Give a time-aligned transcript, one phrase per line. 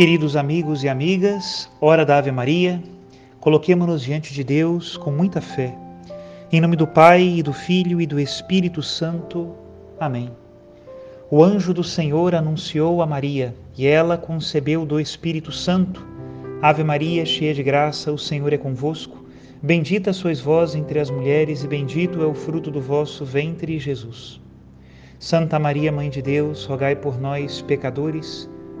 [0.00, 2.82] Queridos amigos e amigas, hora da Ave Maria,
[3.38, 5.76] coloquemos-nos diante de Deus com muita fé.
[6.50, 9.54] Em nome do Pai, e do Filho e do Espírito Santo.
[10.00, 10.30] Amém.
[11.30, 16.02] O anjo do Senhor anunciou a Maria, e ela concebeu do Espírito Santo.
[16.62, 19.22] Ave Maria, cheia de graça, o Senhor é convosco.
[19.62, 24.40] Bendita sois vós entre as mulheres, e bendito é o fruto do vosso ventre, Jesus.
[25.18, 28.48] Santa Maria, Mãe de Deus, rogai por nós, pecadores,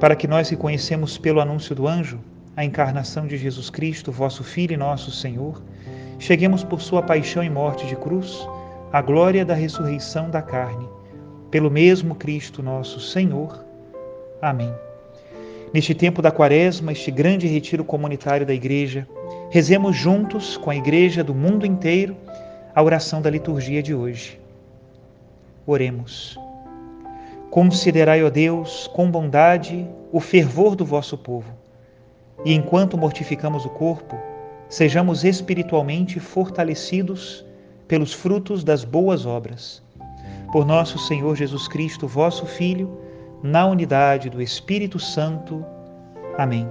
[0.00, 2.18] para que nós que conhecemos pelo anúncio do anjo
[2.56, 5.62] a encarnação de Jesus Cristo, vosso Filho e nosso Senhor,
[6.18, 8.48] cheguemos por sua paixão e morte de cruz
[8.92, 10.88] à glória da ressurreição da carne,
[11.50, 13.62] pelo mesmo Cristo nosso Senhor.
[14.40, 14.72] Amém.
[15.72, 19.06] Neste tempo da Quaresma, este grande retiro comunitário da Igreja,
[19.50, 22.16] rezemos juntos com a Igreja do mundo inteiro
[22.74, 24.40] a oração da liturgia de hoje.
[25.66, 26.38] Oremos.
[27.50, 31.52] Considerai, ó Deus, com bondade o fervor do vosso povo,
[32.44, 34.16] e enquanto mortificamos o corpo,
[34.68, 37.44] sejamos espiritualmente fortalecidos
[37.88, 39.82] pelos frutos das boas obras.
[40.52, 42.88] Por nosso Senhor Jesus Cristo, vosso Filho,
[43.42, 45.64] na unidade do Espírito Santo.
[46.38, 46.68] Amém.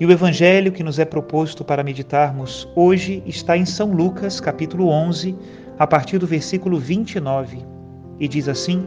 [0.00, 4.88] E o evangelho que nos é proposto para meditarmos hoje está em São Lucas, capítulo
[4.88, 5.36] 11,
[5.78, 7.58] a partir do versículo 29,
[8.18, 8.84] e diz assim: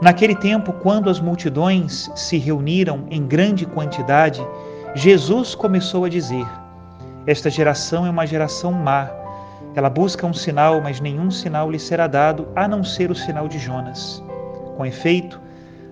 [0.00, 4.46] Naquele tempo, quando as multidões se reuniram em grande quantidade,
[4.94, 6.46] Jesus começou a dizer:
[7.26, 9.10] Esta geração é uma geração má.
[9.74, 13.48] Ela busca um sinal, mas nenhum sinal lhe será dado a não ser o sinal
[13.48, 14.22] de Jonas.
[14.76, 15.40] Com efeito,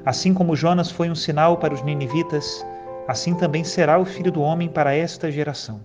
[0.04, 2.64] assim como Jonas foi um sinal para os ninivitas,
[3.08, 5.80] assim também será o filho do homem para esta geração.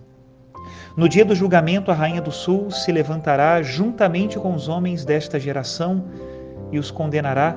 [0.94, 5.40] No dia do julgamento, a rainha do sul se levantará juntamente com os homens desta
[5.40, 6.04] geração
[6.70, 7.56] e os condenará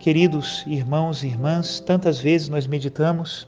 [0.00, 3.46] Queridos irmãos e irmãs, tantas vezes nós meditamos,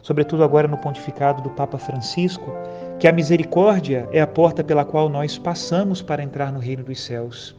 [0.00, 2.50] sobretudo agora no pontificado do Papa Francisco,
[2.98, 6.98] que a misericórdia é a porta pela qual nós passamos para entrar no reino dos
[7.04, 7.54] céus.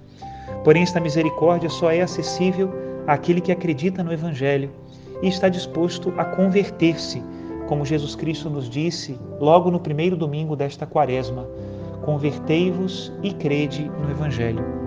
[0.63, 2.73] Porém, esta misericórdia só é acessível
[3.05, 4.71] àquele que acredita no Evangelho
[5.21, 7.21] e está disposto a converter-se,
[7.67, 11.47] como Jesus Cristo nos disse logo no primeiro domingo desta quaresma:
[12.03, 14.80] Convertei-vos e crede no Evangelho.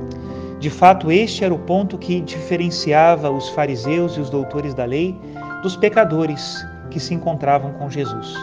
[0.65, 5.15] De fato, este era o ponto que diferenciava os fariseus e os doutores da lei
[5.63, 8.35] dos pecadores que se encontravam com Jesus.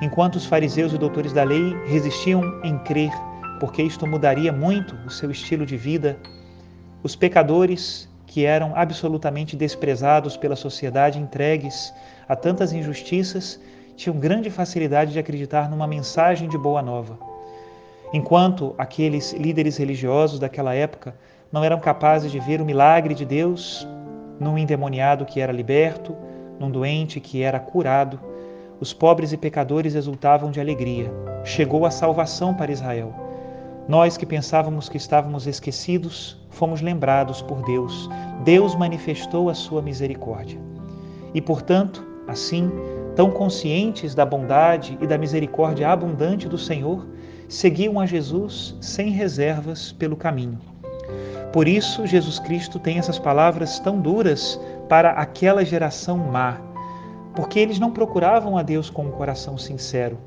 [0.00, 3.12] Enquanto os fariseus e doutores da lei resistiam em crer,
[3.60, 6.16] porque isto mudaria muito o seu estilo de vida,
[7.02, 11.92] os pecadores, que eram absolutamente desprezados pela sociedade, entregues
[12.26, 13.60] a tantas injustiças,
[13.98, 17.18] tinham grande facilidade de acreditar numa mensagem de boa nova.
[18.14, 21.14] Enquanto aqueles líderes religiosos daquela época
[21.52, 23.86] não eram capazes de ver o milagre de Deus
[24.38, 26.16] num endemoniado que era liberto,
[26.58, 28.18] num doente que era curado.
[28.80, 31.12] Os pobres e pecadores exultavam de alegria.
[31.44, 33.12] Chegou a salvação para Israel.
[33.86, 38.08] Nós que pensávamos que estávamos esquecidos, fomos lembrados por Deus.
[38.44, 40.60] Deus manifestou a sua misericórdia.
[41.34, 42.70] E, portanto, assim,
[43.16, 47.06] tão conscientes da bondade e da misericórdia abundante do Senhor,
[47.48, 50.58] seguiam a Jesus sem reservas pelo caminho.
[51.52, 56.58] Por isso, Jesus Cristo tem essas palavras tão duras para aquela geração má,
[57.34, 60.18] porque eles não procuravam a Deus com um coração sincero.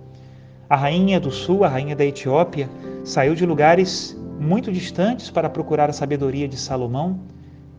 [0.70, 2.70] A rainha do sul, a rainha da Etiópia,
[3.04, 7.20] Saiu de lugares muito distantes para procurar a sabedoria de Salomão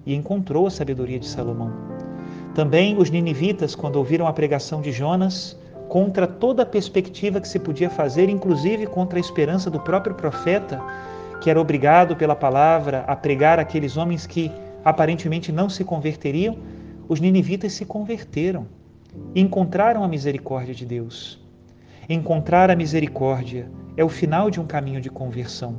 [0.04, 1.72] e encontrou a sabedoria de Salomão.
[2.54, 5.58] Também os ninivitas, quando ouviram a pregação de Jonas,
[5.88, 10.78] contra toda a perspectiva que se podia fazer, inclusive contra a esperança do próprio profeta,
[11.44, 14.50] que era obrigado pela palavra a pregar aqueles homens que
[14.82, 16.56] aparentemente não se converteriam,
[17.06, 18.66] os ninivitas se converteram
[19.34, 21.38] encontraram a misericórdia de Deus.
[22.08, 25.76] Encontrar a misericórdia é o final de um caminho de conversão.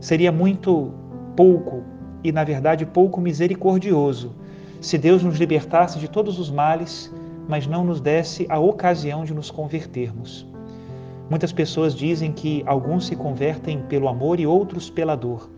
[0.00, 0.94] Seria muito
[1.36, 1.82] pouco
[2.24, 4.36] e, na verdade, pouco misericordioso
[4.80, 7.12] se Deus nos libertasse de todos os males,
[7.46, 10.46] mas não nos desse a ocasião de nos convertermos.
[11.30, 15.48] Muitas pessoas dizem que alguns se convertem pelo amor e outros pela dor.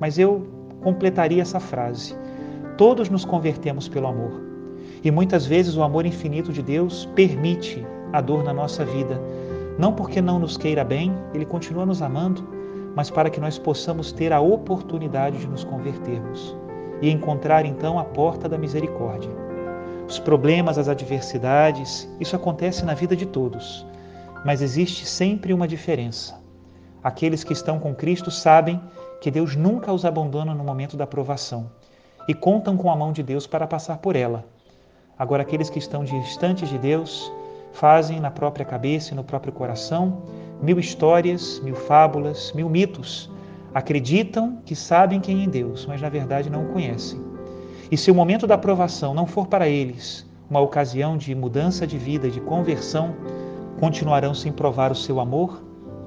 [0.00, 0.46] Mas eu
[0.82, 2.16] completaria essa frase.
[2.78, 4.40] Todos nos convertemos pelo amor.
[5.04, 9.20] E muitas vezes o amor infinito de Deus permite a dor na nossa vida,
[9.78, 12.42] não porque não nos queira bem, ele continua nos amando,
[12.94, 16.56] mas para que nós possamos ter a oportunidade de nos convertermos
[17.02, 19.30] e encontrar então a porta da misericórdia.
[20.08, 23.84] Os problemas, as adversidades, isso acontece na vida de todos,
[24.46, 26.40] mas existe sempre uma diferença.
[27.02, 28.80] Aqueles que estão com Cristo sabem
[29.20, 31.68] que Deus nunca os abandona no momento da provação
[32.28, 34.44] e contam com a mão de Deus para passar por ela.
[35.18, 37.32] Agora, aqueles que estão distantes de Deus
[37.72, 40.22] fazem na própria cabeça e no próprio coração
[40.62, 43.28] mil histórias, mil fábulas, mil mitos.
[43.74, 47.20] Acreditam que sabem quem é Deus, mas na verdade não o conhecem.
[47.90, 51.98] E se o momento da aprovação não for para eles uma ocasião de mudança de
[51.98, 53.12] vida, de conversão,
[53.78, 55.62] continuarão sem provar o seu amor,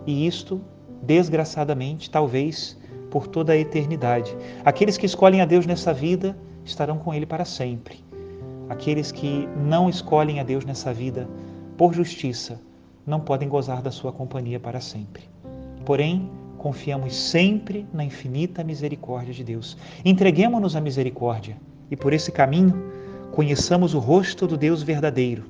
[0.05, 0.61] e isto,
[1.03, 2.77] desgraçadamente, talvez
[3.09, 4.35] por toda a eternidade.
[4.63, 8.03] Aqueles que escolhem a Deus nessa vida estarão com Ele para sempre.
[8.69, 11.27] Aqueles que não escolhem a Deus nessa vida
[11.77, 12.61] por justiça
[13.05, 15.23] não podem gozar da sua companhia para sempre.
[15.85, 19.75] Porém, confiamos sempre na infinita misericórdia de Deus.
[20.05, 21.57] Entreguemos-nos à misericórdia
[21.89, 22.91] e por esse caminho
[23.31, 25.45] conheçamos o rosto do Deus verdadeiro,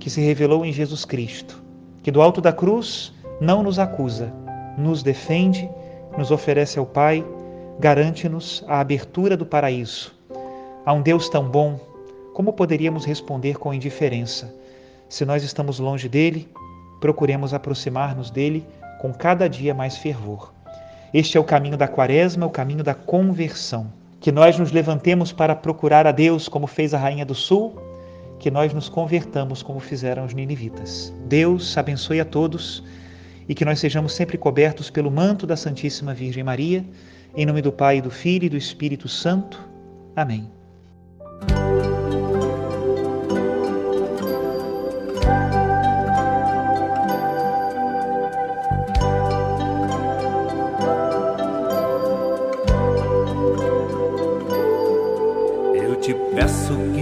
[0.00, 1.62] que se revelou em Jesus Cristo,
[2.02, 4.32] que do alto da cruz não nos acusa,
[4.76, 5.68] nos defende,
[6.16, 7.24] nos oferece ao Pai,
[7.78, 10.12] garante-nos a abertura do paraíso.
[10.84, 11.78] A um Deus tão bom,
[12.34, 14.52] como poderíamos responder com indiferença?
[15.08, 16.48] Se nós estamos longe dele,
[17.00, 18.66] procuremos aproximar-nos dele
[19.00, 20.52] com cada dia mais fervor.
[21.12, 23.92] Este é o caminho da Quaresma, o caminho da conversão.
[24.20, 27.89] Que nós nos levantemos para procurar a Deus, como fez a Rainha do Sul,
[28.40, 31.14] que nós nos convertamos, como fizeram os ninivitas.
[31.26, 32.82] Deus abençoe a todos
[33.46, 36.84] e que nós sejamos sempre cobertos pelo manto da Santíssima Virgem Maria.
[37.36, 39.60] Em nome do Pai, do Filho e do Espírito Santo.
[40.16, 40.50] Amém.
[56.34, 56.99] Peço que tu me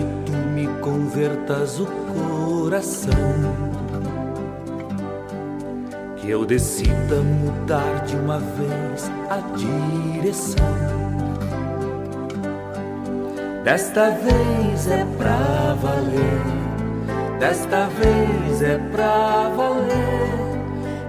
[1.18, 3.12] convertas o coração.
[6.16, 10.64] Que eu decida mudar de uma vez a direção.
[13.64, 20.38] Desta vez é pra valer, desta vez é pra valer.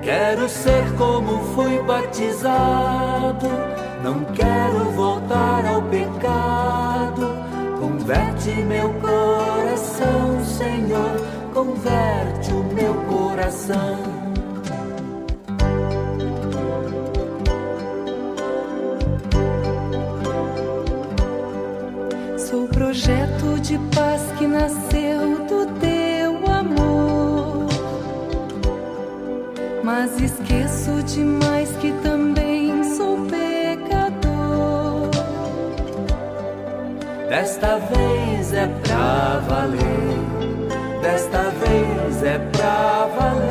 [0.01, 3.47] Quero ser como fui batizado,
[4.03, 7.49] não quero voltar ao pecado
[7.79, 9.48] Converte meu coração,
[10.59, 11.15] Senhor,
[11.53, 13.97] converte o meu coração.
[22.37, 27.69] Sou projeto de paz que nasceu do teu amor,
[29.81, 33.09] mas esqueço demais que também sou
[37.29, 40.28] Desta vez é pra valer,
[41.11, 43.49] desta vez é pra valer.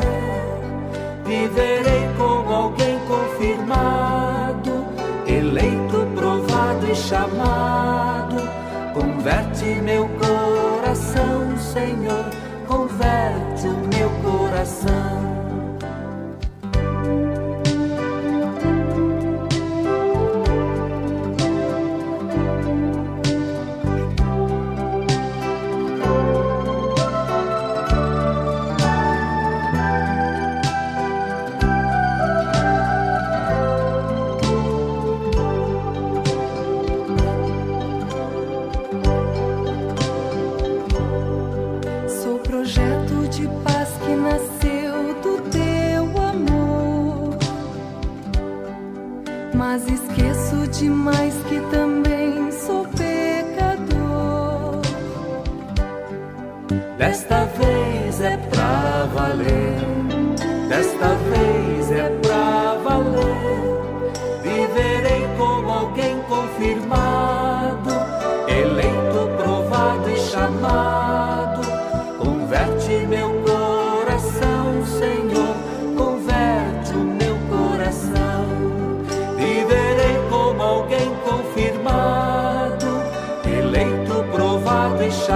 [1.25, 1.98] Viverei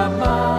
[0.04, 0.53] Mama.